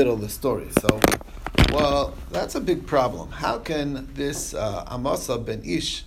[0.00, 0.66] middle of the story.
[0.80, 0.98] So,
[1.74, 3.30] well, that's a big problem.
[3.32, 6.04] How can this uh, Amasa ben Ish,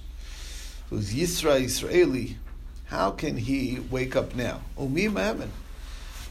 [0.90, 2.38] who's Yisra Israeli,
[2.86, 4.62] how can he wake up now?
[4.80, 5.50] Umi Mahaman.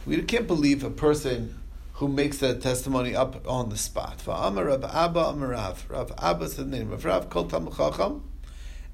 [0.04, 1.56] We can't believe a person
[1.94, 4.18] who makes that testimony up on the spot.
[4.26, 5.88] Va'amar Rav Abba Amarav.
[5.88, 8.24] Rav Abba said the name of Rav Kol Chacham.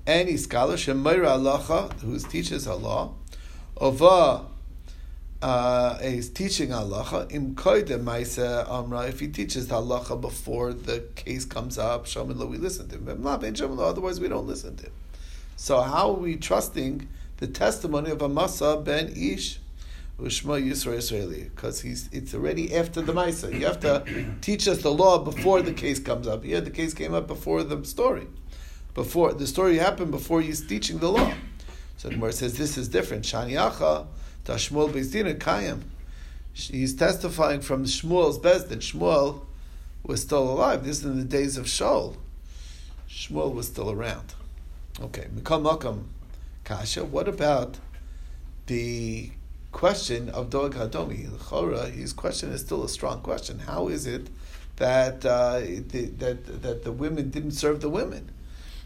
[0.07, 3.15] Any scholar, Shemayra Alacha, who teaches Allah,
[3.79, 4.45] Ova
[5.43, 7.31] uh, is teaching halacha.
[7.33, 9.07] Im koide ma'isa amra.
[9.07, 13.27] If he teaches halacha before the case comes up, shamila, we listen to him.
[13.27, 14.93] Otherwise, we don't listen to him.
[15.57, 19.61] So how are we trusting the testimony of Amasa ben Ish?
[20.21, 23.53] Ushma Yisra Israeli, because he's it's already after the Maisa.
[23.53, 24.05] You have to
[24.41, 26.43] teach us the law before the case comes up.
[26.43, 28.27] Here, the case came up before the story,
[28.95, 31.33] before the story happened before he's teaching the law.
[31.99, 33.25] So the Gemara says this is different.
[33.25, 34.07] Shaniacha
[34.45, 35.83] Tashmuel Bezdina Kayim.
[36.53, 38.79] He's testifying from Shmuel's Bezdin.
[38.79, 39.45] Shmuel
[40.05, 40.85] was still alive.
[40.85, 42.17] This is in the days of Shaul.
[43.11, 44.35] Shmuel was still around.
[45.01, 46.05] Okay, Mikam Makam
[46.63, 47.05] Kasha.
[47.05, 47.79] What about
[48.67, 49.33] the
[49.73, 51.29] question of Doeg Hadomi?
[51.31, 53.59] Chora, his question is still a strong question.
[53.59, 54.29] How is it
[54.77, 58.31] that uh, the, that that the women didn't serve the women?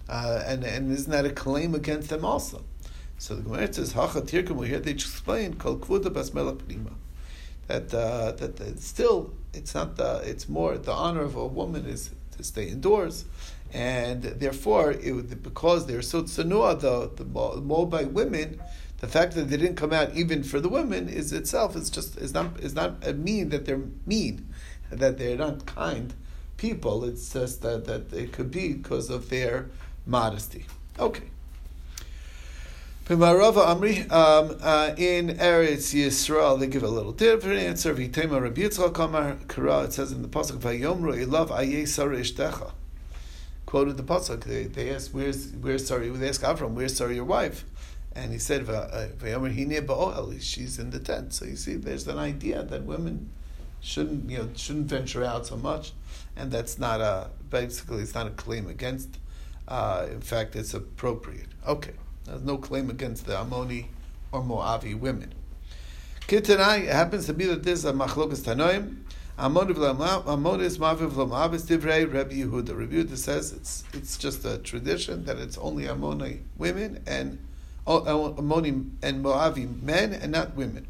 [0.08, 2.64] Uh, and and isn't that a claim against them also?
[3.22, 6.90] So the Gemara says, "Hacha tirkum." Hear they explain kol kvuda bas prima.
[7.68, 11.86] That uh, that, that still it's not the it's more the honor of a woman
[11.86, 13.24] is to stay indoors,
[13.72, 18.60] and therefore it, because they're so tsanua the the Moabite women,
[18.98, 22.16] the fact that they didn't come out even for the women is itself is just
[22.16, 24.52] is not is not a mean that they're mean,
[24.90, 26.12] that they're not kind
[26.56, 27.04] people.
[27.04, 29.70] It's just that that it could be because of their
[30.06, 30.66] modesty.
[30.98, 31.31] Okay.
[33.08, 33.22] Um,
[34.62, 37.92] uh, in Eretz Yisrael, they give a little different answer.
[38.00, 40.62] It says in the Pasuk.
[43.66, 47.24] Quoted the Pasuk, they, they asked, where's, where's Sarah, they asked Avram, where's Sarah your
[47.24, 47.64] wife?
[48.14, 51.32] And he said, Ba'oel, she's in the tent.
[51.32, 53.30] So you see, there's an idea that women
[53.80, 55.92] shouldn't, you know, shouldn't venture out so much.
[56.36, 59.18] And that's not a, basically, it's not a claim against,
[59.66, 61.48] uh, in fact, it's appropriate.
[61.66, 61.94] Okay.
[62.24, 63.86] There's no claim against the Ammoni
[64.30, 65.34] or Moavi women.
[66.28, 68.98] Kitanai, it happens to be that this is a machlokas tanoim.
[69.38, 72.76] Ammon is maviv lomavis divrei Rebbe Yehuda.
[72.76, 77.38] Rebbe Yehuda says it's it's just a tradition that it's only Ammoni women and
[77.86, 78.02] oh,
[78.38, 80.86] Ammoni and Moavi men and not women.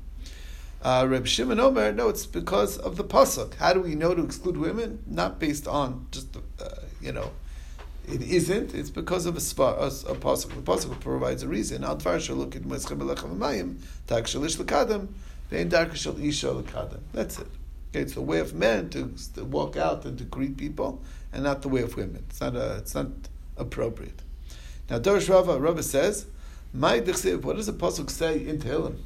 [0.82, 3.54] Uh, Reb Shimon Omer, no, it's because of the pasuk.
[3.54, 5.03] How do we know to exclude women?
[5.06, 6.69] Not based on just uh,
[7.00, 7.31] you know
[8.09, 8.75] it isn't.
[8.75, 10.55] It's because of a, svar, a, a pasuk.
[10.55, 11.85] The pasuk provides a reason.
[11.85, 13.77] Al dvar look at meschem belechem v'mayim
[14.07, 15.09] tak shalish lekadam
[15.51, 17.01] vein darka isha lekadam.
[17.13, 17.47] That's it.
[17.91, 21.45] Okay, it's the way of men to, to, walk out and to greet people, and
[21.45, 22.25] not the way of women.
[22.31, 23.09] It's not a, It's not
[23.57, 24.23] appropriate.
[24.89, 26.27] Now, Dorish Rava Rava says,
[26.73, 28.99] "My dechsiv." What does the pasuk say in Tehillim,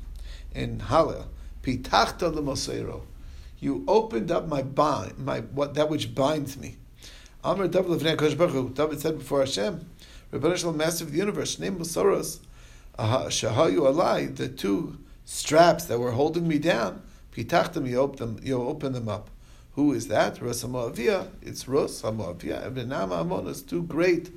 [0.55, 1.27] in Hallel?
[1.63, 3.03] Pitachta lemosero.
[3.59, 6.77] You opened up my bind, my what that which binds me.
[7.47, 9.89] Amr David Levnei Kosh Baruch David said before Hashem,
[10.33, 12.41] Rebbeinu Shalom, Master of the Universe, Name Musaros,
[12.99, 17.03] Shahayu Alai, the two straps that were holding me down,
[17.33, 19.31] Pitachtem, you open them, you open them up.
[19.75, 20.43] Who is that?
[20.43, 21.29] Ros Hamoavia.
[21.41, 22.69] It's Ros Hamoavia.
[22.69, 24.33] Ebnam Amonas, two great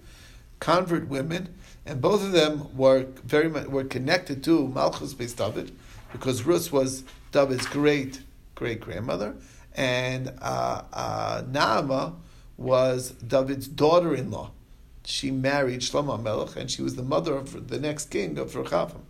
[0.59, 1.55] convert women,
[1.87, 5.75] and both of them were very much were connected to Malchus Beis David,
[6.11, 8.21] because Rus was David's great
[8.53, 9.35] great grandmother,
[9.73, 12.13] and uh, uh, Naama
[12.59, 14.51] was David's daughter-in-law.
[15.05, 19.01] She married Shlomo Melech, and she was the mother of the next king of Rechavam.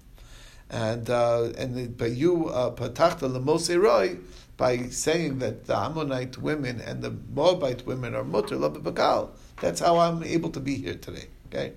[0.69, 4.17] And uh, and by you uh, patachta lemose roy
[4.55, 9.31] by saying that the Ammonite women and the Moabite women are mutter bakal.
[9.61, 11.25] That's how I'm able to be here today.
[11.47, 11.73] Okay,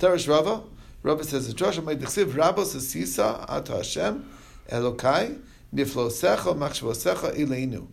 [0.00, 0.64] Tarish Rava.
[1.04, 4.28] Rava says, "Joshua made the chsiv Rabos Sisa at Hashem
[4.68, 5.38] Elokai
[5.72, 7.86] niflosecha machshvosecha ileinu."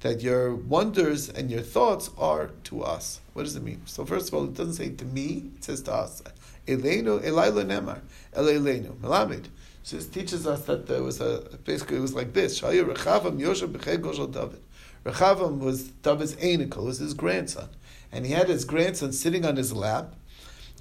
[0.00, 3.20] That your wonders and your thoughts are to us.
[3.34, 3.82] What does it mean?
[3.86, 6.22] So first of all, it doesn't say to me; it says to us.
[6.66, 8.00] Elenu Elayla Nemar
[8.34, 9.46] Elenu Melamed.
[9.82, 12.60] So this teaches us that there was a basically it was like this.
[12.60, 14.60] Shaya Rechavam Yosha B'chei David.
[15.04, 17.68] Rechavam was David's anical, was his grandson,
[18.12, 20.14] and he had his grandson sitting on his lap.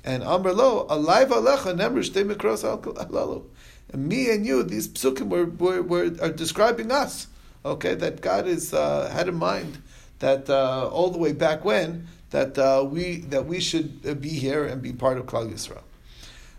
[0.04, 3.44] And Amr Lo Alayv Alecha Nemar Shtei Mikros Alalu.
[3.92, 7.28] And me and you, these psukim were, were, were are describing us
[7.66, 9.82] okay, that God is uh, had in mind
[10.20, 14.30] that uh, all the way back when that uh, we that we should uh, be
[14.30, 15.82] here and be part of Klal Yisrael.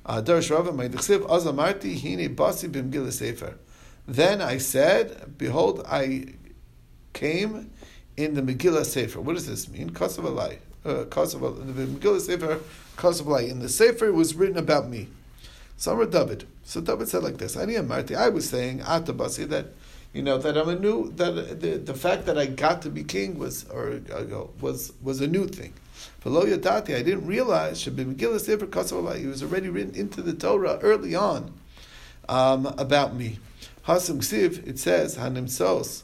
[0.06, 0.20] Uh,
[4.06, 6.24] then I said, Behold, I
[7.12, 7.70] came
[8.16, 9.20] in the Megillah Sefer.
[9.20, 9.90] What does this mean?
[9.90, 10.58] Kasav alai.
[10.84, 12.60] Uh, the Megillah Sefer,
[12.96, 13.50] Kasav alai.
[13.50, 15.08] In the Sefer, was written about me.
[15.76, 16.46] Samar David.
[16.64, 18.16] So David said like this: Ani Amarti.
[18.16, 19.66] I was saying Atabasi that
[20.12, 23.04] you know that I'm a new that the, the fact that I got to be
[23.04, 25.72] king was or uh, was was a new thing.
[26.24, 27.90] V'lo yadati, I didn't realize He
[29.26, 31.54] was already written into the Torah early on
[32.28, 33.38] um, about me.
[33.86, 34.66] Hasam Ksiv.
[34.66, 36.02] It says Hanimsos.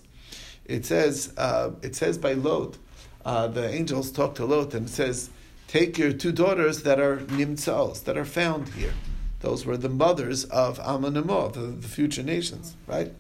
[0.65, 2.79] It says uh, it says by Lot.
[3.25, 5.31] Uh, the angels talk to Lot and it says,
[5.67, 8.93] "Take your two daughters that are nimtzals, that are found here."
[9.41, 13.13] Those were the mothers of Ammon the, the future nations, right?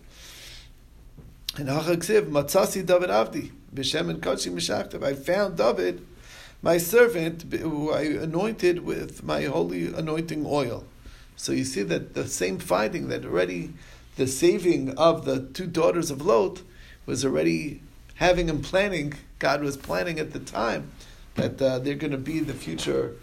[1.59, 5.03] And Achaksiv, Matzasi David Avdi, B'Shem and Meshachtav.
[5.03, 6.07] I found David,
[6.61, 10.85] my servant, who I anointed with my holy anointing oil.
[11.35, 13.73] So you see that the same finding that already
[14.17, 16.61] the saving of the two daughters of Lot
[17.07, 17.81] was already
[18.17, 19.15] having and planning.
[19.39, 20.93] God was planning at the time
[21.37, 23.17] that uh, they're going to be the future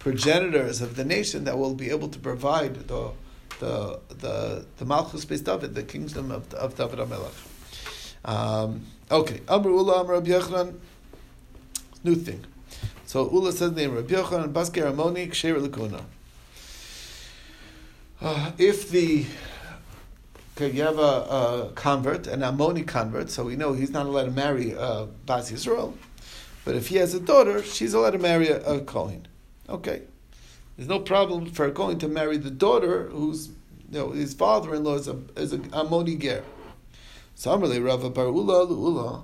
[0.00, 3.12] progenitors of the nation that will be able to provide the
[3.60, 7.45] the the, the Malchus based David, the kingdom of, of David Amelech.
[8.26, 10.72] Um, okay, Amr Ula Amr Rabbi
[12.02, 12.44] new thing.
[13.06, 16.02] So Ula says the name Rabbi Yochanan Basker Amoni Ksher Lakuna.
[18.20, 19.24] Uh, if the
[20.56, 24.24] okay, you have a, a, convert, an Ammoni convert, so we know he's not allowed
[24.24, 25.94] to marry uh, Bas Yisrael.
[26.64, 29.28] But if he has a daughter, she's allowed to marry a, a Kohen.
[29.68, 30.02] Okay.
[30.76, 33.48] There's no problem for going to marry the daughter whose
[33.90, 36.42] you know, his father-in-law is a is a Ammoni ger.
[37.36, 39.22] Samarle Rava Bar Ula Ula.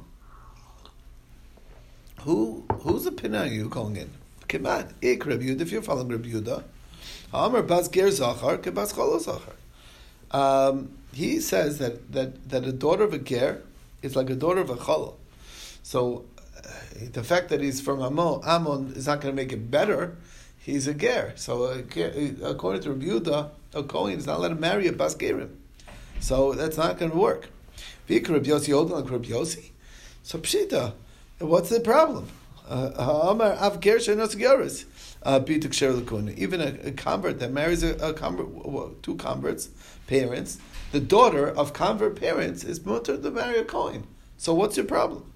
[2.20, 4.10] Who who's the pinah you calling in?
[4.66, 6.62] On, Ik Yehuda, if you're following Rabbi Yehuda.
[7.32, 9.54] Amar Bas Ger Zachar, Kebas Cholo Zachar.
[10.30, 13.62] Um, he says that, that, that a daughter of a ger
[14.02, 15.16] is like a daughter of a cholo.
[15.82, 16.24] So
[16.56, 16.62] uh,
[17.12, 20.16] the fact that he's from Ammon, Ammon is not going to make it better
[20.64, 21.32] he's a ger.
[21.36, 25.14] So uh, according to Rabbi Yehuda, a Kohen is not allowed to marry a bas
[25.14, 25.50] gerim.
[26.20, 27.48] So that's not going to work.
[28.20, 29.70] Rabbi Yossi Rabbi Yossi.
[30.22, 30.92] So pshita,
[31.38, 32.28] what's the problem?
[32.68, 33.80] Uh, Amar av.
[35.24, 35.40] Uh,
[36.36, 39.70] Even a, a convert that marries a, a convert, two converts,
[40.06, 40.58] parents,
[40.92, 44.06] the daughter of convert parents is mutter to marry a coin.
[44.36, 45.32] So what's your problem?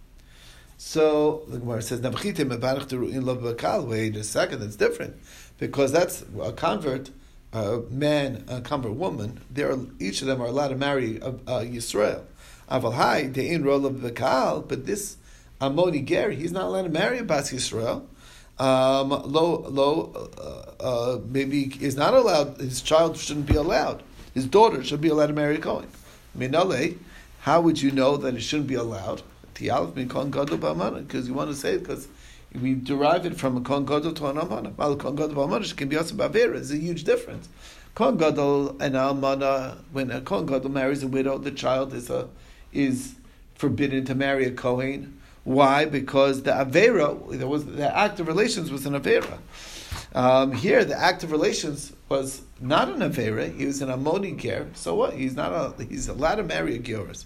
[0.76, 5.16] So the Gemara says, Wait a second, that's different.
[5.58, 7.10] Because that's a convert
[7.52, 11.28] a man, a convert woman, they are, each of them are allowed to marry a,
[11.28, 12.22] a Yisrael.
[12.70, 15.16] Aval they in role of the Kaal, but this
[15.60, 18.04] Ammoni Ger, he's not allowed to marry a Bas Yisrael.
[18.58, 22.58] Um, lo, lo, uh, uh, maybe is not allowed.
[22.58, 24.02] His child shouldn't be allowed.
[24.34, 25.88] His daughter should be allowed to marry a Kohen.
[26.36, 26.96] Minale,
[27.40, 29.22] how would you know that it shouldn't be allowed?
[29.54, 32.08] Because you want to say it because
[32.60, 34.72] we derive it from a kon gadol to an amana.
[34.76, 36.56] Well, kon gadol b'amana can be also bavera.
[36.56, 37.48] It's a huge difference.
[37.94, 42.28] Kon gadol and almana, when a kon gadol marries a widow, the child is a
[42.76, 43.14] is
[43.54, 45.20] forbidden to marry a kohen.
[45.44, 45.84] Why?
[45.84, 49.38] Because the avera, there was the act of relations was an avera.
[50.14, 54.66] Um, here, the act of relations was not an avera; he was an ammoni ger.
[54.74, 55.14] So what?
[55.14, 55.84] He's not a.
[55.84, 57.24] He's allowed to marry a geras.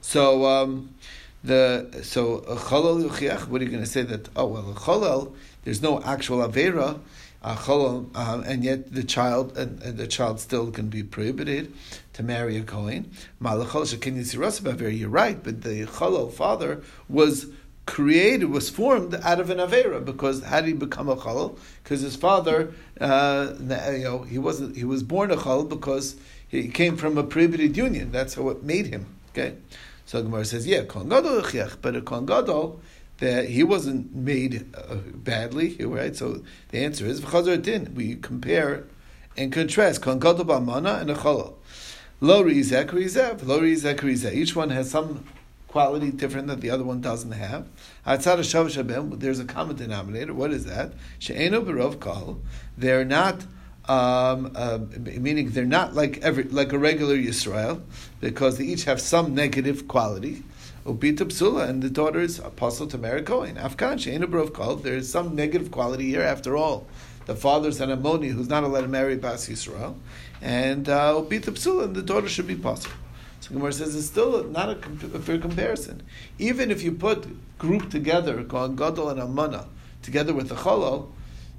[0.00, 0.94] So um,
[1.42, 3.48] the so a cholol yuchiach.
[3.48, 4.28] What are you going to say that?
[4.36, 5.34] Oh well, cholol.
[5.64, 7.00] There's no actual avera.
[7.40, 11.72] Uh, cholol, uh, and yet the child and, and, the child still can be prohibited
[12.18, 13.10] to marry a kohen.
[13.40, 17.46] You're right, but the cholol father was
[17.86, 20.04] created, was formed out of an avera.
[20.04, 21.56] Because how did he become a cholol?
[21.82, 24.76] Because his father, uh, you know, he wasn't.
[24.76, 26.16] He was born a cholol because
[26.48, 28.10] he came from a prohibited union.
[28.10, 29.06] That's how it made him.
[29.30, 29.54] Okay.
[30.04, 31.44] So Gemara says, yeah, Kohen Gadol
[31.80, 32.80] but a Kohen Gadol,
[33.18, 36.16] that he wasn't made uh, badly, right?
[36.16, 37.94] So the answer is v'chazar din.
[37.94, 38.84] We compare
[39.36, 41.54] and contrast Gadol b'amana and a cholol.
[42.20, 44.32] Lo rizek rizev, lo rizek rizev.
[44.32, 45.24] Each one has some
[45.68, 47.68] quality different that the other one doesn't have.
[48.04, 50.34] There's a common denominator.
[50.34, 50.94] What is that?
[51.20, 52.40] She'enu berov kol.
[52.76, 53.44] They're not
[53.88, 57.82] um, uh, meaning they're not like every like a regular Yisrael,
[58.20, 60.42] because they each have some negative quality.
[60.84, 63.56] Ubita psula, and the daughter is apostle to marry Cohen.
[63.56, 64.82] Afkan she'enabrov called.
[64.82, 66.22] There is some negative quality here.
[66.22, 66.86] After all,
[67.26, 69.96] the father's an Ammoni who's not allowed to marry Bas Yisrael,
[70.40, 72.94] and uh, psula, and the daughter should be possible.
[73.40, 74.78] So Gemara says it's still not a,
[75.14, 76.02] a, fair comparison.
[76.38, 77.26] Even if you put
[77.58, 79.66] group together, Kohen Gadol and Amana,
[80.02, 81.10] together with the Cholol,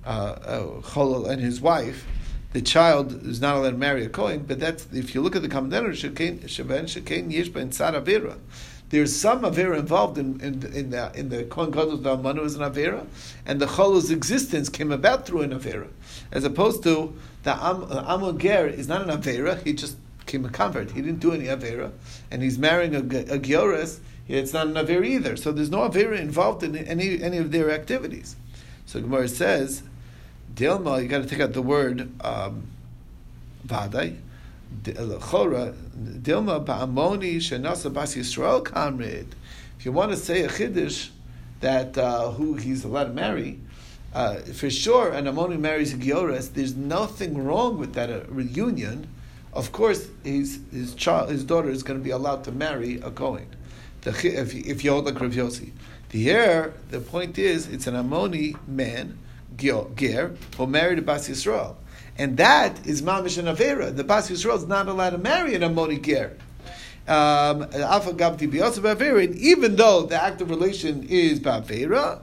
[0.06, 2.06] uh, uh, Cholol and his wife,
[2.52, 5.42] the child is not allowed to marry a Kohen, but that's if you look at
[5.42, 8.38] the commentator, Shekain Shekain Yishba and Saravira.
[8.90, 12.56] there's some avera involved in in, in the in the Kohen Gadol the Amanu is
[12.56, 13.06] an avera,
[13.46, 15.90] and the Chol's existence came about through an avera,
[16.32, 19.62] as opposed to the Am, Amon Ger is not an avera.
[19.64, 20.92] He just became a convert.
[20.92, 21.92] He didn't do any avera,
[22.30, 24.00] and he's marrying a, a Gioris.
[24.28, 25.36] It's not an avera either.
[25.36, 28.36] So there's no avera involved in any any of their activities.
[28.86, 29.84] So Gemara says,
[30.54, 32.64] Dilma, you got to take out the word um,
[33.66, 34.18] Vadai.
[34.84, 39.28] Dilma ba'amoni shenasa bas Yisrael kamrid.
[39.78, 41.10] If you want to say a chiddush
[41.62, 43.60] that uh, who he's allowed to marry,
[44.14, 46.54] uh, for sure, an Ammoni marries a Giores.
[46.54, 49.08] There's nothing wrong with that uh, reunion.
[49.54, 53.12] Of course, his his child, his daughter is going to be allowed to marry a
[53.12, 53.48] Kohen.
[54.02, 55.72] The, if, if you hold like Rav Yossi.
[56.10, 59.20] The heir, the point is, it's an Ammoni man,
[59.58, 61.76] Ger, who married a Bas Yisrael.
[62.18, 63.96] And that is Mamish and Avera.
[63.96, 66.36] The Bas Yisrael is not allowed to marry an Ammoni Ger.
[67.08, 67.64] Um,
[69.40, 72.20] even though the act of relation is Bavera,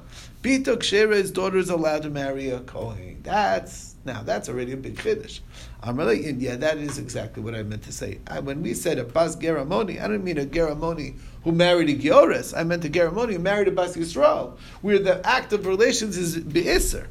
[0.46, 3.18] Bita Kshera, his daughter is allowed to marry a Kohen.
[3.24, 5.40] That's now that's already a big chiddush.
[5.82, 8.20] I'm really yeah, that is exactly what I meant to say.
[8.28, 11.94] I, when we said a bas geramoni, I don't mean a geramoni who married a
[11.94, 12.54] geores.
[12.54, 16.36] I meant a geramoni who married a bas yisrael, where the act of relations is
[16.36, 17.08] beiser.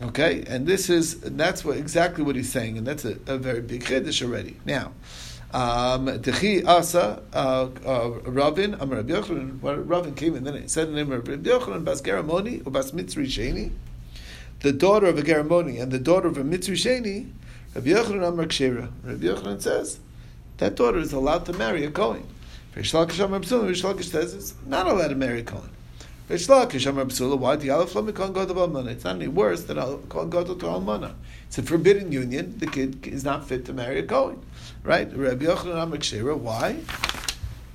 [0.00, 3.36] Okay, and this is and that's what exactly what he's saying, and that's a, a
[3.36, 4.56] very big chiddush already.
[4.64, 4.92] Now.
[5.52, 10.88] Um, Dechi Asa, uh, uh, Ravin, Amar Rabbi Yochanan, Ravin came and then it said
[10.88, 13.70] the name of Rabbi Yochanan, Bas Geramoni, or Bas Mitzri Sheni,
[14.60, 17.30] the daughter of a Geramoni and the daughter of a Mitzri Sheni,
[17.74, 18.90] Rabbi Yochanan Amar Kshera.
[19.02, 20.00] Rabbi Yochanan says,
[20.56, 22.26] that daughter is allowed to marry a Kohen.
[22.74, 25.68] Rish Lakish Amar Psula, Rish says it's not allowed to marry a Kohen.
[26.28, 27.56] Rish Lakish Amar Psula, why?
[27.56, 28.88] The Aleph Lam Kohen Gadol Almana.
[28.88, 31.14] It's not any worse than a Kohen Gadol to Almana.
[31.52, 32.56] It's a forbidden union.
[32.56, 34.42] The kid is not fit to marry a Kohen.
[34.84, 35.14] Right?
[35.14, 36.78] Rabbi Yochanan Kshera, why?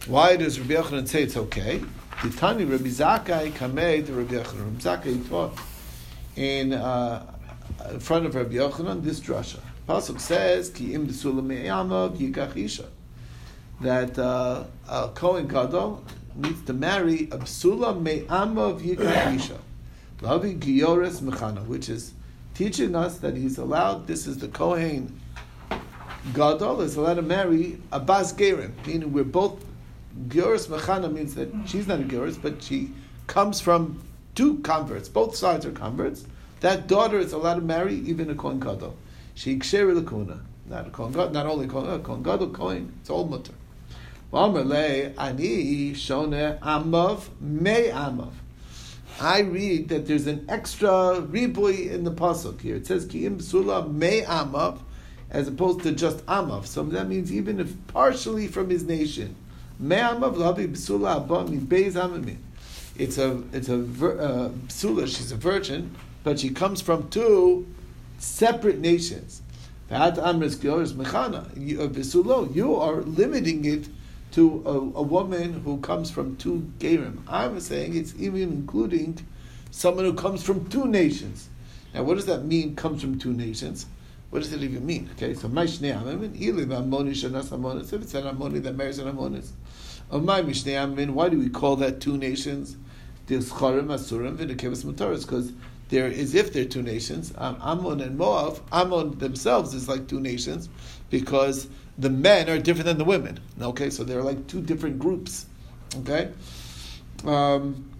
[0.07, 1.83] Why does Rabbi Yochanan say it's okay?
[2.23, 4.65] The Tani Rabbi Zakai Kamei to Rabbi Yochanan.
[4.65, 5.59] Rabbi Zakai taught
[6.35, 7.31] in, uh,
[7.91, 9.59] in front of Rabbi Yochanan this drasha.
[9.87, 12.85] Pasuk says, "Ki im yikach isha,"
[13.81, 16.03] that uh, a Kohen Gadol
[16.35, 19.59] needs to marry a b'sula me'amav yikach isha,
[20.21, 22.15] lavi giyores mechana, which is
[22.57, 24.07] teaching us that he's allowed.
[24.07, 25.21] This is the Kohen
[26.33, 29.63] Gadol is allowed to marry a bas gerim, meaning we're both
[30.27, 32.89] giyores mechana means that she's not a giyores, but she
[33.27, 34.01] comes from
[34.33, 35.07] two converts.
[35.07, 36.25] Both sides are converts.
[36.61, 38.97] That daughter is allowed to marry even a Kohen Gadol.
[39.35, 40.39] She ksher lakuna.
[40.65, 42.91] Not a kohen gadol, not only kohen, kohen gadol, kohen.
[43.01, 43.53] It's all mutter.
[44.33, 44.65] Amav
[47.39, 48.31] me amav.
[49.19, 52.75] I read that there's an extra ribui in the pasuk here.
[52.75, 54.79] It says kiim sula me amav,
[55.31, 56.65] as opposed to just amav.
[56.67, 59.35] So that means even if partially from his nation,
[59.79, 62.37] me amav lavi b'sula abba mi beis amamin.
[62.95, 63.83] It's a it's a
[64.19, 64.51] uh.
[64.69, 67.65] She's a virgin, but she comes from two
[68.19, 69.41] separate nations.
[69.89, 70.11] Uh,
[71.63, 73.87] you are limiting it
[74.37, 77.17] to a, a, woman who comes from two gerim.
[77.27, 79.25] I'm saying it's even including
[79.71, 81.49] someone who comes from two nations.
[81.91, 82.75] Now, what does that mean?
[82.75, 83.87] Comes from two nations.
[84.29, 85.09] What does it even mean?
[85.13, 87.91] Okay, so my shnei amim, ilim amonish and amonis.
[87.91, 89.49] If it's an amoni that marries an amonis,
[90.11, 92.77] of my mishnei amim, why do we call that two nations?
[93.25, 93.49] Because
[95.89, 97.33] they're if they're two nations.
[97.37, 100.69] Um, Ammon and Moab, Ammon themselves is like two nations
[101.09, 101.67] because
[101.97, 103.39] the men are different than the women.
[103.61, 105.45] Okay, so they're like two different groups.
[105.99, 106.31] Okay.
[107.25, 107.91] Um,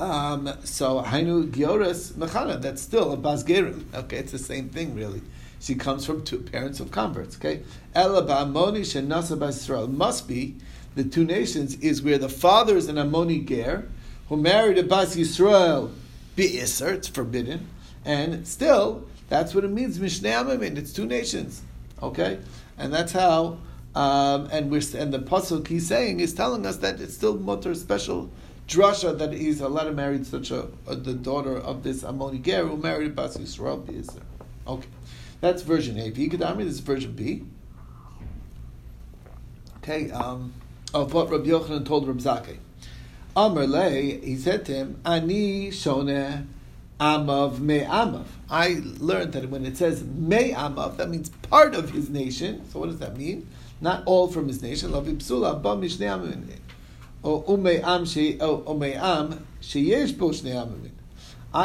[0.00, 3.84] um, so Hainu Giores Mechana, that's still a Basgerim.
[3.94, 5.22] Okay, it's the same thing really.
[5.60, 7.36] She comes from two parents of converts.
[7.36, 7.62] Okay,
[7.94, 10.54] Ela Ba'amoni Shenasa B'Israel must be
[10.94, 13.88] the two nations is where the father is an Ammoni Ger
[14.28, 15.92] who married a Bas Yisrael
[16.38, 17.66] Be'isr, it's forbidden,
[18.04, 21.62] and still, that's what it means, Mishnei Amamin, it's two nations.
[22.00, 22.38] Okay?
[22.78, 23.58] And that's how,
[23.96, 27.74] um, and we're, and the Pasuk he's saying is telling us that it's still mutter
[27.74, 28.30] special
[28.68, 32.68] drasha that he's allowed to marry such a, a, the daughter of this Ammoni Ger
[32.68, 34.22] who married Bas Yisrael Be'isr.
[34.68, 34.86] Okay.
[35.40, 36.10] That's version A.
[36.10, 37.46] V Kedami, this is version B.
[39.78, 40.52] Okay, um,
[40.94, 42.58] of what Rabbi Yochanan told Rabbi Zakeh.
[43.38, 46.48] Amr he said to him, Ani shone
[46.98, 48.24] amav me amav.
[48.50, 52.68] I learned that when it says me amav, that means part of his nation.
[52.68, 53.46] So what does that mean?
[53.80, 54.92] Not all from his nation.
[54.92, 54.98] I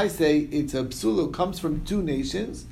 [0.07, 2.65] say it's a psula comes from two nations,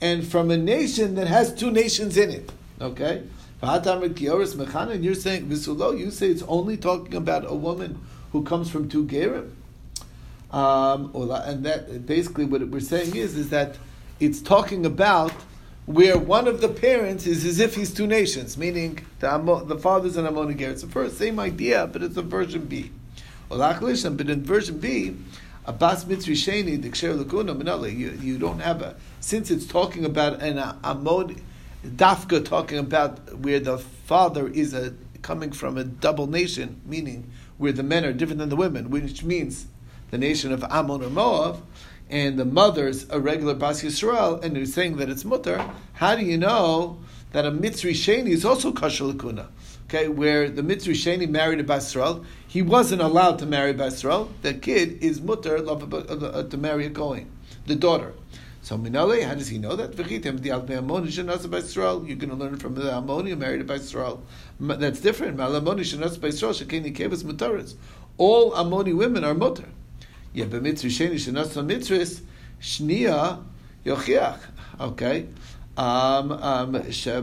[0.00, 2.50] and from a nation that has two nations in it.
[2.80, 3.22] Okay,
[3.62, 8.00] And you're saying you say it's only talking about a woman
[8.32, 9.50] who comes from two gerim.
[10.50, 13.76] Um, and that basically what we're saying is is that
[14.18, 15.32] it's talking about
[15.86, 20.16] where one of the parents is as if he's two nations, meaning the, the father's
[20.16, 20.70] an Ammoni ger.
[20.70, 22.90] It's the first same idea, but it's a version B.
[23.48, 23.80] But
[24.30, 25.16] in version B,
[25.66, 30.56] bas mitzri sheni diksher lakuna You you don't have a since it's talking about an
[30.56, 31.40] Ammoni
[31.84, 37.72] dafka talking about where the father is a coming from a double nation, meaning where
[37.72, 39.66] the men are different than the women, which means
[40.10, 41.62] the nation of Ammon or Moab,
[42.08, 46.24] and the mother's a regular Bas Yisrael, and you're saying that it's mutter, how do
[46.24, 46.98] you know
[47.32, 49.48] that a Mitzri Sheni is also Kasher Lakuna?
[49.84, 54.02] Okay, where the Mitzri Sheni married a Bas Yisrael, he wasn't allowed to marry Bas
[54.02, 54.30] Yisrael.
[54.42, 57.30] The kid is mutter to marry a Kohen,
[57.66, 58.14] the daughter.
[58.68, 59.96] So Minale, how does he know that?
[59.96, 60.32] You're going
[62.28, 64.22] to learn from the Ammoni who married by Israel.
[64.60, 65.40] That's different.
[65.40, 65.58] All
[68.52, 69.64] Ammoni women are mutter.
[70.34, 72.20] Yeah, but sheni
[72.60, 73.42] shnia
[73.86, 74.40] yochiach.
[74.78, 75.28] Okay.
[75.78, 76.74] Um, um,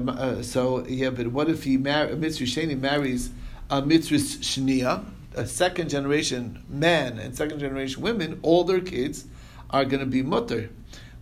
[0.09, 3.29] uh, so yeah, but what if he mar- mitzvah sheni marries
[3.69, 8.39] a mitzvah shnia, a second generation man and second generation women?
[8.41, 9.25] All their kids
[9.69, 10.71] are going to be mutter.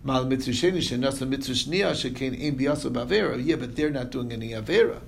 [0.04, 3.42] Mal mitzvah sheni shenas mitzvah shnia shekein ein biyaso bavera.
[3.42, 5.00] Yeah, but they're not doing any avera.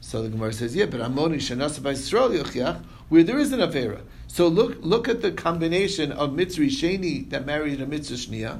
[0.00, 4.00] So the Gemara says, yeah, but Amoni shenas by yochiach, where there is an avera.
[4.26, 8.58] So look look at the combination of Mitzri Sheni that married a Mitzvah Shnia,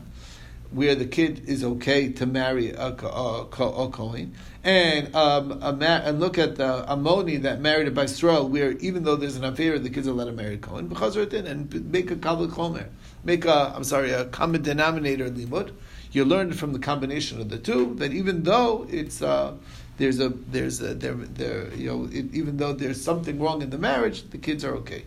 [0.70, 6.20] where the kid is okay to marry a, a, a, a Kohen, and um, and
[6.20, 9.90] look at the Ammoni that married a Baisrael, where even though there's an affair, the
[9.90, 12.86] kids are allowed to marry a Kohen, and make a Kavli Chomer,
[13.24, 15.72] make a I'm sorry a common denominator limud.
[16.12, 19.54] You learned from the combination of the two that even though it's uh,
[19.98, 23.70] there's a there's a there there you know it, even though there's something wrong in
[23.70, 25.04] the marriage, the kids are okay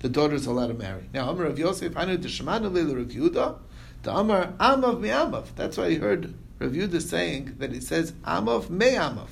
[0.00, 1.08] the daughter's allowed to marry.
[1.12, 3.58] Now, Amar of Yosef, I know the Shemana Lila Rav Yehuda,
[4.02, 5.46] the Amar Amav me Amav.
[5.56, 9.28] That's why I heard Rav Yehuda saying that it says Amav me Amav.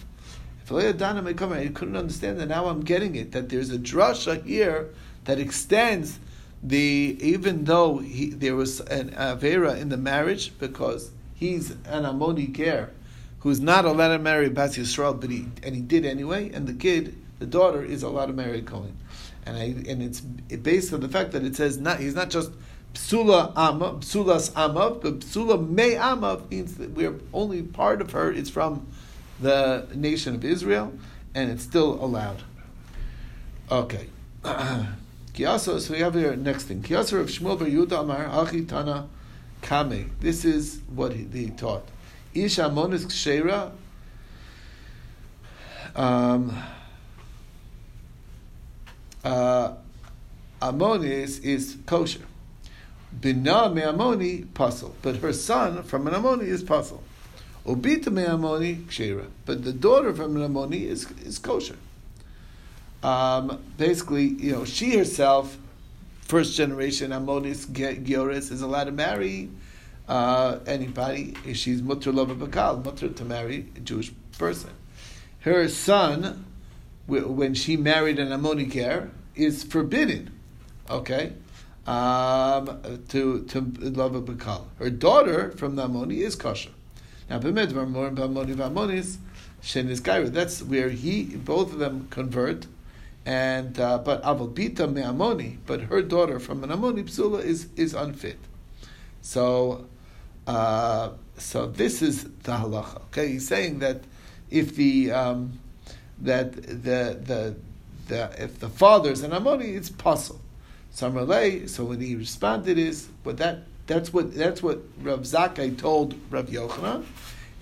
[0.69, 2.49] If Dana may come, I couldn't understand that.
[2.49, 4.91] Now I'm getting it that there's a drasha here
[5.25, 6.19] that extends
[6.67, 12.53] the even though he, there was an avera in the marriage because he's an Ammoni
[12.53, 12.91] ger
[13.41, 16.75] who's not allowed to marry Bas Yisrael, but he and he did anyway, and the
[16.75, 18.97] kid, the daughter, is allowed to marry Cohen
[19.47, 22.51] and I, and it's based on the fact that it says not he's not just
[22.95, 28.31] psula amav, psulas amav, but psula me amav means that we're only part of her
[28.31, 28.87] is from
[29.41, 30.93] the nation of Israel,
[31.35, 32.43] and it's still allowed.
[33.71, 34.09] Okay.
[35.37, 36.83] Kiyaso, so we have here next thing.
[36.83, 39.07] Kiyaso of Shmuel bar Yudah Amar Achi Tana
[39.61, 40.11] Kame.
[40.19, 41.87] This is what he, he taught.
[42.33, 43.73] Ish Amonis Kshera.
[45.95, 46.57] Um,
[49.23, 49.75] uh,
[50.63, 52.21] is kosher.
[53.21, 57.03] Bina me Ammoni puzzle, but her son from an Ammoni is puzzle.
[57.67, 61.77] Obita me Ammoni kshira, but the daughter from an Ammoni is is kosher.
[63.07, 65.57] Um, basically, you know, she herself,
[66.23, 69.49] first generation Ammonis Gioris, is allowed to marry
[70.09, 71.37] uh, anybody.
[71.53, 74.71] She's mutter love bakal, mutter to marry a Jewish person.
[75.41, 76.47] Her son
[77.07, 80.33] when she married an Ammoni ger is forbidden.
[80.91, 81.33] Okay,
[81.87, 82.67] um,
[83.11, 84.65] to to love a bakal.
[84.81, 86.71] Her daughter from the Ammoni is kosher.
[87.31, 89.19] Now, b'midbar more b'Ammoni v'Ammonis
[89.63, 90.01] shen is.
[90.01, 92.67] That's where he both of them convert.
[93.27, 97.93] And uh, but Avalbita me Ammoni, but her daughter from an Ammoni psula is is
[97.93, 98.39] unfit.
[99.21, 99.87] So,
[100.47, 103.03] uh, so this is the halacha.
[103.07, 104.03] Okay, he's saying that
[104.49, 105.59] if the um,
[106.21, 107.57] that the the
[108.07, 110.41] the if the father is an Ammoni, it's possible.
[110.95, 111.69] Samarlei.
[111.69, 116.47] So when he responded, is but that that's what that's what Rav Zakkai told Rav
[116.47, 117.05] Yochanan,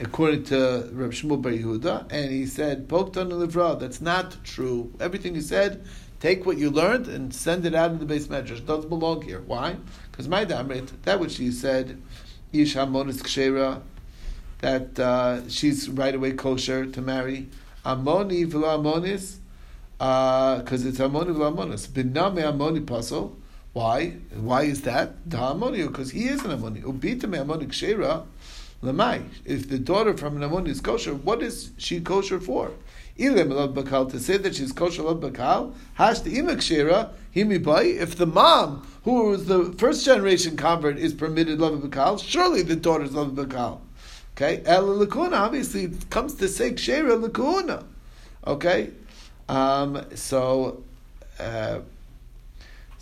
[0.01, 4.93] according to Rav Shmuel Bar Yehuda, and he said, "Poktan livra." That's not true.
[5.01, 5.85] Everything he said,
[6.25, 8.61] take what you learned and send it out in the base measures.
[8.61, 9.41] It doesn't belong here.
[9.41, 9.77] Why?
[10.11, 12.01] Because my damrit, that which he said,
[12.51, 13.83] Ish Hamonis Kshera,
[14.63, 17.51] that uh, she's right away kosher to marry.
[17.85, 19.37] Amoni v'lo Amonis,
[19.99, 21.89] because uh, it's Ammoni v'Ammonis.
[21.89, 23.37] Biname Ammoni puzzle.
[23.75, 24.15] Why?
[24.35, 25.29] Why is that?
[25.29, 26.83] The Ammoni, because he is an Ammoni.
[26.83, 28.25] Ubita me Ammoni kshera.
[28.85, 29.25] Lamai.
[29.45, 32.73] If the daughter from an is kosher, what is she kosher for?
[33.19, 38.27] bakal to say that she's kosher love bakal hash the imak shera himi If the
[38.27, 43.33] mom, who was the first generation convert, is permitted love bakal, surely the daughter's love
[43.33, 43.81] bakal.
[44.37, 47.85] Okay, el lakuna obviously comes to say kshera lakuna.
[48.47, 48.91] Okay,
[49.49, 50.83] um, so.
[51.39, 51.81] Uh,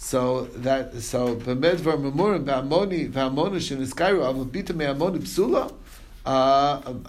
[0.03, 5.73] so that so b'medvar memurim v'amoni v'amoni sheniskairu avul bita me'amoni psula.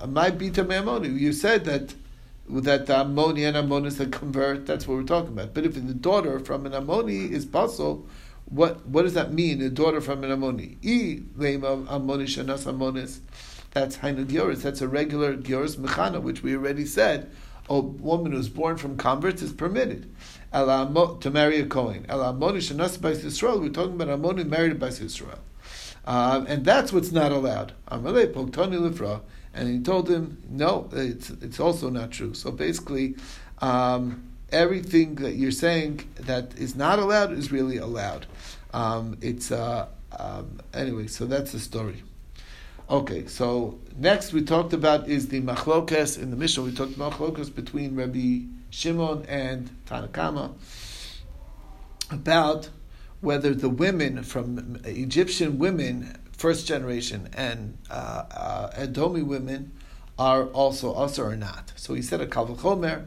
[0.08, 1.20] My bita me'amoni.
[1.20, 1.96] You said that
[2.48, 4.68] that the ammoni and ammonis that convert.
[4.68, 5.56] That's what we're talking about.
[5.56, 8.06] But if the daughter from an ammoni is basel,
[8.46, 9.60] what what does that mean?
[9.64, 10.78] A daughter from an ammoni.
[10.84, 13.22] E lema ammoni shenas ammonis.
[13.72, 14.62] That's hainu gioris.
[14.62, 17.32] That's a regular gioris mechana, which we already said.
[17.70, 20.14] A woman who's born from converts is permitted
[20.54, 22.06] to marry a Kohen.
[22.10, 25.40] We're talking about Ammoni married by Israel.
[26.06, 27.74] Um, and that's what's not allowed.
[27.90, 32.34] And he told him, no, it's, it's also not true.
[32.34, 33.16] So basically,
[33.60, 38.26] um, everything that you're saying that is not allowed is really allowed.
[38.74, 41.08] Um, it's uh, um, anyway.
[41.08, 42.04] So that's the story.
[42.90, 46.64] Okay, so next we talked about is the machlokes in the Mishnah.
[46.64, 48.42] We talked about machlokes between Rabbi
[48.72, 50.52] Shimon and Tanakama
[52.12, 52.70] about
[53.22, 59.72] whether the women from Egyptian women, first generation, and uh, uh, Edomi women
[60.20, 61.72] are also usher or not.
[61.78, 63.06] So he said a kavachomer.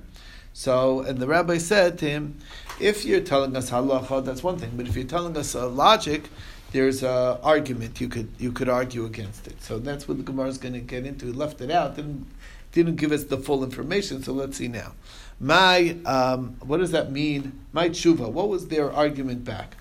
[0.55, 2.39] So, and the rabbi said to him,
[2.81, 6.31] if you're telling us halacha, that's one thing, but if you're telling us a logic,
[6.77, 9.63] there's an argument you could you could argue against it.
[9.63, 11.27] So that's what the Gemara is going to get into.
[11.27, 12.27] He left it out, didn't
[12.73, 14.23] didn't give us the full information.
[14.23, 14.93] So let's see now.
[15.41, 17.59] My, um, what does that mean?
[17.73, 18.31] My tshuva.
[18.31, 19.77] What was their argument back?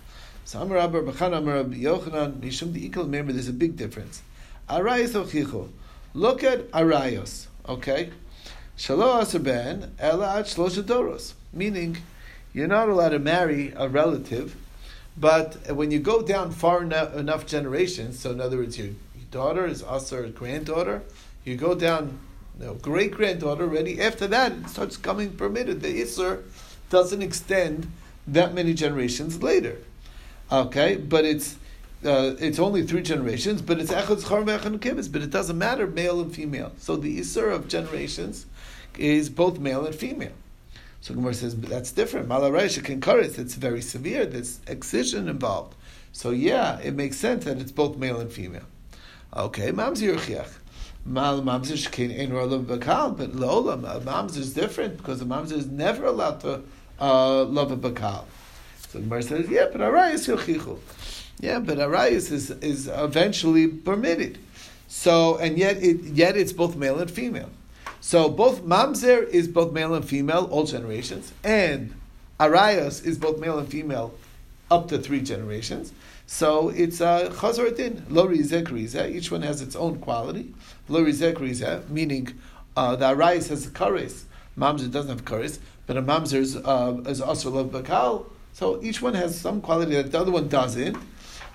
[0.46, 2.88] So Amar Abba Bachan Amar Yochanan Mishum the.
[3.02, 4.22] Remember, there's a big difference.
[4.70, 5.70] Arayos ochicho.
[6.14, 7.48] Look at arayos.
[7.68, 8.12] Okay,
[8.78, 11.34] shalo aser ben ela at doros.
[11.52, 11.98] Meaning,
[12.54, 14.56] you're not allowed to marry a relative,
[15.18, 18.90] but when you go down far enough, enough generations, so in other words, your
[19.32, 21.04] daughter is also a granddaughter.
[21.44, 22.20] You go down
[22.60, 24.02] no, great granddaughter already.
[24.02, 25.82] After that, it starts coming permitted.
[25.82, 26.44] The Isser
[26.90, 27.92] doesn't extend
[28.28, 29.78] that many generations later.
[30.52, 31.56] Okay, but it's
[32.06, 36.34] uh, it's only three generations, but it's echad zchar but it doesn't matter male and
[36.34, 36.72] female.
[36.78, 38.46] So the Isser of generations
[38.98, 40.34] is both male and female.
[41.06, 42.28] So Gemara says that's different.
[42.28, 44.26] Malareisha kenkaris, it's very severe.
[44.26, 45.76] There's excision involved.
[46.12, 48.66] So yeah, it makes sense that it's both male and female.
[49.38, 50.18] Okay, mamzir
[51.06, 55.68] Mal mamzer shkein ein love bakal, but lola mamzer is different because the mamzer is
[55.68, 56.64] never allowed to
[57.00, 58.26] uh, love a bakal.
[58.90, 60.80] So Gemara says, yeah, but arayis yochichu.
[61.40, 64.40] Yeah, but arayis is is eventually permitted.
[64.88, 67.52] So and yet it yet it's both male and female.
[68.02, 71.94] So both mamzer is both male and female, all generations, and
[72.40, 74.14] arayos is both male and female,
[74.70, 75.94] up to three generations.
[76.28, 80.54] So it's a chazar din, lo rizek Each one has its own quality.
[80.88, 82.34] Lo rizek meaning
[82.76, 84.24] uh, the arayis has a kares.
[84.58, 88.26] Mamzer doesn't have kares, but a mamzer is, uh, is also love bakal.
[88.54, 90.96] So each one has some quality that the other one doesn't.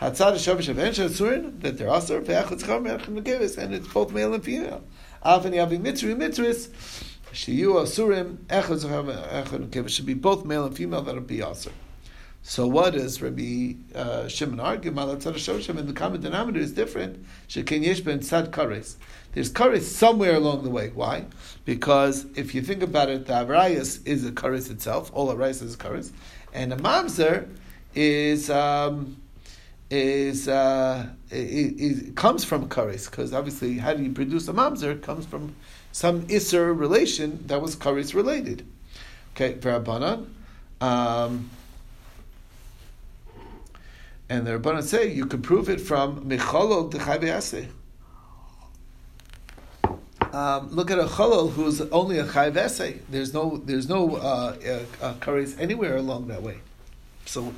[0.00, 4.82] Hatzad shavish aven that they're aser ve'achot zchar and it's both male and female.
[5.22, 6.68] Avin yavim mitzri mitris.
[7.32, 11.70] Shiyu asurim echad zchar should be both male and female that'll be aser.
[12.42, 14.90] So what does Rabbi uh, Shimon argue?
[14.90, 17.24] Malatzad Shoshim and the common denominator is different.
[17.48, 18.96] Shekin Yesh Tzad Kares.
[19.32, 20.88] There's Kares somewhere along the way.
[20.88, 21.26] Why?
[21.66, 25.10] Because if you think about it, the Arayas is a Kares itself.
[25.12, 26.12] All Arayas is a Kares.
[26.54, 27.46] And a Mamzer
[27.94, 28.48] is...
[28.48, 29.19] Um,
[29.90, 35.00] is uh, it, it, comes from kares because obviously how do you produce a mamzer?
[35.02, 35.54] Comes from
[35.92, 38.66] some iser relation that was kares related.
[39.34, 40.26] Okay, v'rabanan.
[40.80, 41.50] Um,
[44.28, 47.68] and the Rabbanan say you can prove it from Micholol Dechayv
[50.32, 55.16] um, look at a cholol who's only a chayv There's no, there's no uh, uh,
[55.20, 56.58] uh, anywhere along that way.
[57.26, 57.52] So,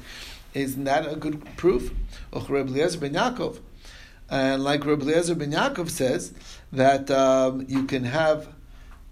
[0.54, 1.90] isn't that a good proof?
[2.32, 3.58] Och ben Yaakov,
[4.30, 6.32] and like Reb Eliezer ben Yaakov says
[6.72, 8.48] that um, you can have.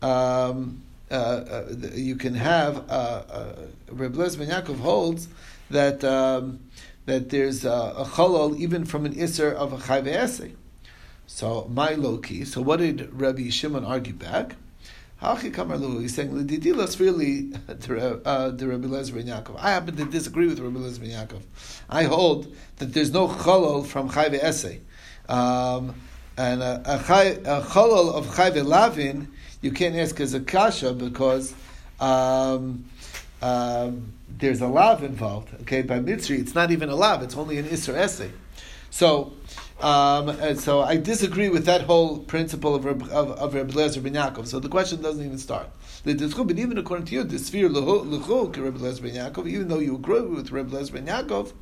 [0.02, 3.52] Um, uh, uh, you can have uh, uh,
[3.90, 5.28] Reb Eliezer ben Yaakov holds
[5.70, 6.60] that um,
[7.06, 10.52] that there's a, a chalal even from an iser of a chayve
[11.26, 12.44] So my loki.
[12.44, 14.56] So what did Rabbi Shimon argue back?
[15.22, 19.56] Hachi Kamarlu, he's saying Lididilas really the uh, Rabbi Lezer ben Yaakov.
[19.58, 21.42] I happen to disagree with Rabbi Lezer ben Yaakov.
[21.90, 24.80] I hold that there's no chalal from chayve essay.
[25.28, 25.94] Um,
[26.38, 29.28] and a, a, a chalal of chayve lavin,
[29.60, 31.54] you can't ask as a kasha because
[32.00, 32.86] um,
[33.42, 35.52] um, there's a lav involved.
[35.62, 38.30] Okay, by Mitzri, it's not even a lav; it's only an isra essay.
[38.90, 39.32] So,
[39.80, 44.46] um, so I disagree with that whole principle of of, of Reb Lezer ben Yaakov.
[44.46, 45.68] So the question doesn't even start.
[46.02, 49.78] The But even according to you, the sphere lechuk Reb Lezer ben Yaakov, even though
[49.78, 51.52] you agree with Reb Lezer ben Yaakov,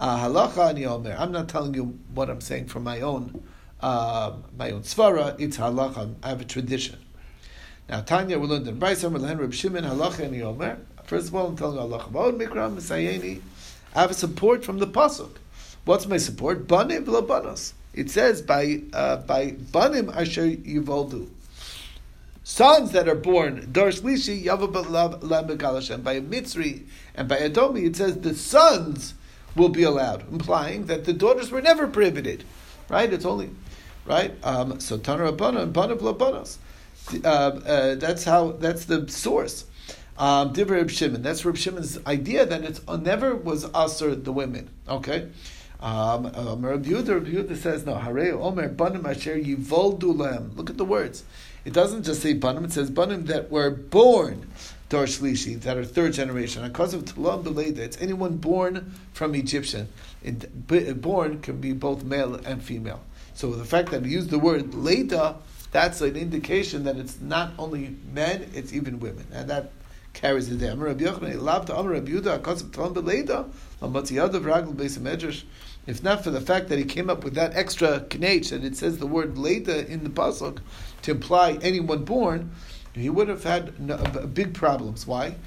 [0.00, 1.14] uh, halacha ani omer.
[1.18, 3.44] I'm not telling you what I'm saying from my own
[3.80, 5.38] uh, my own svara.
[5.38, 6.14] It's halacha.
[6.22, 6.98] I have a tradition.
[7.88, 10.78] Now Tanya we learned in Brayser Melen Reb Shimon halacha ani omer.
[11.04, 12.10] First of all, I'm telling you halacha.
[12.10, 13.42] Mikra misayeni.
[13.94, 15.36] I have support from the pasuk.
[15.84, 16.68] What's my support?
[16.68, 17.72] Banim banos.
[17.92, 21.28] It says by uh, by banim asher yivoldu.
[22.44, 26.82] Sons that are born darsh lishi yavav by a mitzri
[27.14, 27.84] and by adomi.
[27.86, 29.14] It says the sons
[29.54, 32.44] will be allowed, implying that the daughters were never prohibited.
[32.88, 33.12] Right?
[33.12, 33.50] It's only
[34.06, 34.32] right.
[34.44, 36.58] Um, so Tanur Abana and Bana Blabanas.
[37.24, 38.52] Uh, uh, that's how.
[38.52, 39.64] That's the source.
[40.18, 41.22] Um, Reb Shimon.
[41.22, 44.70] That's Reb Shimon's idea that it's uh, never was usher the women.
[44.88, 45.28] Okay.
[45.82, 47.94] Um, um, Rabbi Yehuda, Rabbi Yehuda says no.
[47.94, 51.24] Harei Omer Banim Asher Yivoldu Look at the words.
[51.64, 52.64] It doesn't just say Banim.
[52.64, 54.48] It says Banim that were born.
[54.88, 56.62] Dor Shlishi, that are third generation.
[56.64, 59.88] Because of Tulam Beleda, it's anyone born from Egyptian.
[60.22, 63.00] It, born can be both male and female.
[63.32, 65.36] So the fact that he used the word Leda,
[65.70, 69.26] that's an indication that it's not only men, it's even women.
[69.32, 69.72] And that
[70.12, 70.78] carries it down.
[75.86, 78.76] If not for the fact that he came up with that extra knech, that it
[78.76, 80.58] says the word Leda in the pasuk
[81.02, 82.52] to imply anyone born,
[82.94, 83.96] he would have had no,
[84.32, 85.06] big problems.
[85.06, 85.36] Why?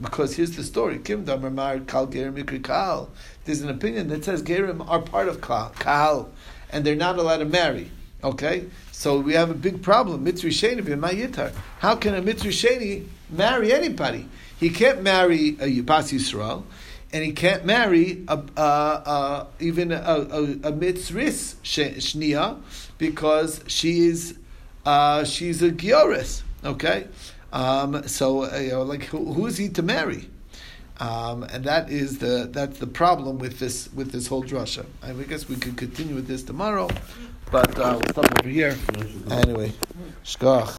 [0.00, 0.98] Because here's the story.
[0.98, 3.10] Kim Damar Kal Gerim Kal.
[3.44, 6.30] There's an opinion that says Gerim are part of Kal,
[6.70, 7.90] and they're not allowed to marry.
[8.24, 8.64] Okay?
[8.90, 10.24] So we have a big problem.
[10.24, 11.52] Mitzri Sheni Yitar.
[11.80, 14.28] How can a Mitzri Sheni marry anybody?
[14.58, 16.64] He can't marry a Yibas Yisrael,
[17.16, 22.60] and he can't marry a, a, a even a, a, a Mitzris Shnia
[22.98, 24.36] because she is
[24.84, 26.42] uh, she's a Gioris.
[26.62, 27.06] Okay,
[27.54, 30.28] um, so uh, you know, like who, who is he to marry?
[31.00, 34.84] Um, and that is the that's the problem with this with this whole drasha.
[35.02, 36.90] I guess we could continue with this tomorrow,
[37.50, 38.76] but uh, we'll stop over here.
[39.30, 39.72] Anyway,
[40.22, 40.74] shkach.